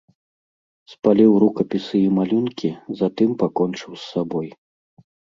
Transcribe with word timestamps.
Спаліў 0.91 1.33
рукапісы 1.43 1.97
і 2.05 2.07
малюнкі, 2.17 2.71
затым 3.01 3.29
пакончыў 3.43 3.91
з 3.97 3.99
сабой. 4.13 4.49